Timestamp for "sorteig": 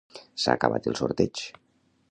1.01-1.47